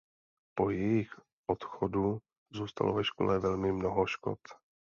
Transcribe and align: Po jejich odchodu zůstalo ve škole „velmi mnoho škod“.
Po 0.57 0.69
jejich 0.69 1.11
odchodu 1.47 2.21
zůstalo 2.51 2.93
ve 2.93 3.03
škole 3.03 3.39
„velmi 3.39 3.71
mnoho 3.71 4.05
škod“. 4.05 4.39